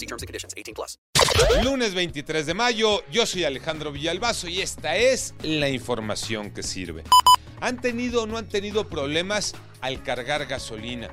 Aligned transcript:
terms 0.00 0.22
conditions. 0.24 0.54
18 0.54 0.74
plus. 0.74 0.98
Lunes 1.62 1.94
23 1.94 2.46
de 2.46 2.54
mayo, 2.54 3.02
yo 3.10 3.26
soy 3.26 3.44
Alejandro 3.44 3.92
Villalbazo 3.92 4.48
y 4.48 4.60
esta 4.60 4.96
es 4.96 5.34
la 5.42 5.68
información 5.68 6.50
que 6.50 6.62
sirve. 6.62 7.04
¿Han 7.60 7.80
tenido 7.80 8.24
o 8.24 8.26
no 8.26 8.36
han 8.36 8.48
tenido 8.48 8.88
problemas 8.88 9.54
al 9.80 10.02
cargar 10.02 10.46
gasolina? 10.46 11.08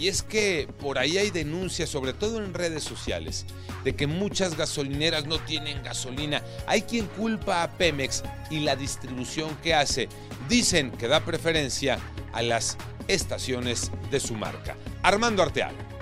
Y 0.00 0.08
es 0.08 0.22
que 0.22 0.66
por 0.78 0.98
ahí 0.98 1.18
hay 1.18 1.30
denuncias, 1.30 1.90
sobre 1.90 2.14
todo 2.14 2.42
en 2.42 2.54
redes 2.54 2.82
sociales, 2.82 3.44
de 3.84 3.94
que 3.94 4.06
muchas 4.06 4.56
gasolineras 4.56 5.26
no 5.26 5.38
tienen 5.40 5.82
gasolina. 5.82 6.42
Hay 6.66 6.82
quien 6.82 7.06
culpa 7.06 7.62
a 7.62 7.76
Pemex 7.76 8.22
y 8.50 8.60
la 8.60 8.76
distribución 8.76 9.54
que 9.62 9.74
hace. 9.74 10.08
Dicen 10.48 10.90
que 10.92 11.06
da 11.06 11.20
preferencia 11.20 11.98
a 12.32 12.40
las 12.40 12.78
estaciones 13.08 13.90
de 14.10 14.20
su 14.20 14.34
marca. 14.34 14.74
Armando 15.02 15.42
Arteaga. 15.42 15.99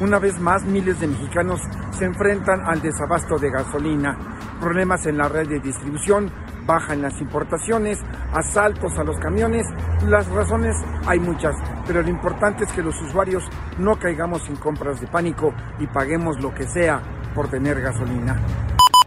Una 0.00 0.18
vez 0.18 0.40
más, 0.40 0.64
miles 0.64 0.98
de 0.98 1.06
mexicanos 1.06 1.60
se 1.96 2.04
enfrentan 2.04 2.60
al 2.66 2.82
desabasto 2.82 3.38
de 3.38 3.50
gasolina, 3.50 4.18
problemas 4.60 5.06
en 5.06 5.18
la 5.18 5.28
red 5.28 5.48
de 5.48 5.60
distribución, 5.60 6.32
bajan 6.66 7.00
las 7.00 7.20
importaciones, 7.20 7.98
asaltos 8.32 8.98
a 8.98 9.04
los 9.04 9.16
camiones. 9.18 9.64
Las 10.08 10.26
razones 10.28 10.74
hay 11.06 11.20
muchas, 11.20 11.54
pero 11.86 12.02
lo 12.02 12.08
importante 12.08 12.64
es 12.64 12.72
que 12.72 12.82
los 12.82 13.00
usuarios 13.02 13.44
no 13.78 13.96
caigamos 13.98 14.42
en 14.48 14.56
compras 14.56 15.00
de 15.00 15.06
pánico 15.06 15.54
y 15.78 15.86
paguemos 15.86 16.40
lo 16.40 16.52
que 16.52 16.66
sea 16.66 17.00
por 17.32 17.48
tener 17.48 17.80
gasolina. 17.80 18.40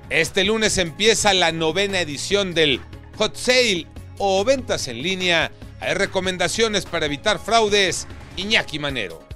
Este 0.10 0.46
lunes 0.46 0.78
empieza 0.78 1.34
la 1.34 1.52
novena 1.52 2.00
edición 2.00 2.54
del 2.54 2.80
Hot 3.18 3.36
Sale 3.36 3.88
o 4.20 4.46
ventas 4.46 4.88
en 4.88 5.02
línea. 5.02 5.52
Hay 5.82 5.96
recomendaciones 5.96 6.86
para 6.86 7.08
evitar 7.08 7.40
fraudes. 7.40 8.08
Iñaki 8.38 8.80
Manero. 8.80 9.27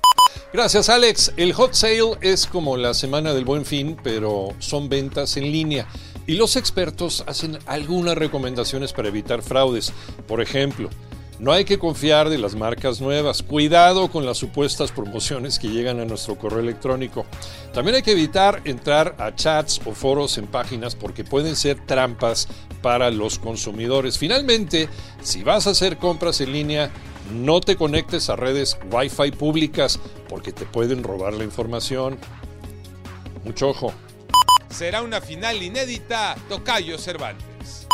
Gracias 0.54 0.90
Alex. 0.90 1.32
El 1.38 1.54
hot 1.54 1.74
sale 1.74 2.18
es 2.20 2.46
como 2.46 2.76
la 2.76 2.94
semana 2.94 3.34
del 3.34 3.46
buen 3.46 3.66
fin, 3.66 3.96
pero 4.04 4.50
son 4.60 4.90
ventas 4.90 5.38
en 5.38 5.50
línea. 5.50 5.88
Y 6.28 6.36
los 6.36 6.58
expertos 6.58 7.24
hacen 7.26 7.58
algunas 7.68 8.18
recomendaciones 8.18 8.92
para 8.92 9.08
evitar 9.08 9.42
fraudes. 9.42 9.94
Por 10.28 10.42
ejemplo, 10.42 10.90
no 11.40 11.54
hay 11.54 11.64
que 11.64 11.80
confiar 11.80 12.30
de 12.30 12.38
las 12.38 12.56
marcas 12.56 13.00
nuevas. 13.00 13.44
Cuidado 13.44 14.12
con 14.12 14.26
las 14.26 14.40
supuestas 14.40 14.92
promociones 14.92 15.58
que 15.58 15.70
llegan 15.70 16.02
a 16.02 16.06
nuestro 16.06 16.38
correo 16.38 16.60
electrónico. 16.60 17.26
También 17.74 17.96
hay 17.96 18.02
que 18.02 18.12
evitar 18.12 18.62
entrar 18.66 19.16
a 19.20 19.34
chats 19.34 19.80
o 19.86 19.94
foros 19.94 20.38
en 20.38 20.48
páginas 20.48 20.96
porque 20.96 21.24
pueden 21.24 21.56
ser 21.56 21.80
trampas 21.86 22.50
para 22.82 23.10
los 23.10 23.40
consumidores. 23.40 24.18
Finalmente, 24.18 24.90
si 25.24 25.44
vas 25.44 25.66
a 25.66 25.72
hacer 25.72 25.98
compras 25.98 26.42
en 26.42 26.52
línea, 26.52 26.92
no 27.34 27.62
te 27.62 27.76
conectes 27.76 28.30
a 28.30 28.36
redes 28.36 28.78
Wi-Fi 28.92 29.32
públicas 29.32 30.00
porque 30.28 30.52
te 30.52 30.66
pueden 30.66 31.04
robar 31.04 31.34
la 31.34 31.44
información. 31.44 32.18
Mucho 33.44 33.70
ojo. 33.70 33.94
Será 34.70 35.02
una 35.02 35.22
final 35.22 35.62
inédita, 35.62 36.36
Tocayo 36.48 36.98
Cervantes. 36.98 37.88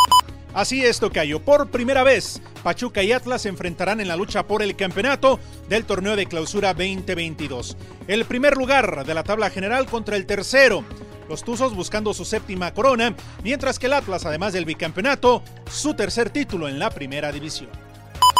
Así 0.53 0.84
es, 0.84 1.00
Tocayo. 1.00 1.42
Por 1.42 1.69
primera 1.69 2.03
vez, 2.03 2.42
Pachuca 2.64 3.03
y 3.03 3.11
Atlas 3.11 3.44
se 3.44 3.50
enfrentarán 3.50 4.02
en 4.02 4.07
la 4.07 4.16
lucha 4.16 4.47
por 4.47 4.62
el 4.62 4.75
campeonato 4.75 5.40
del 5.69 5.85
torneo 5.85 6.16
de 6.16 6.25
clausura 6.25 6.73
2022. 6.73 7.78
El 8.07 8.25
primer 8.25 8.57
lugar 8.57 9.06
de 9.06 9.13
la 9.13 9.23
tabla 9.23 9.50
general 9.50 9.85
contra 9.85 10.16
el 10.16 10.25
tercero. 10.25 10.84
Los 11.29 11.44
Tuzos 11.44 11.75
buscando 11.75 12.13
su 12.13 12.25
séptima 12.25 12.73
corona, 12.73 13.16
mientras 13.44 13.79
que 13.79 13.88
el 13.88 13.94
Atlas, 13.94 14.25
además 14.25 14.53
del 14.53 14.66
bicampeonato, 14.66 15.44
su 15.69 15.94
tercer 15.94 16.29
título 16.29 16.68
en 16.68 16.79
la 16.79 16.90
primera 16.90 17.31
división. 17.31 17.69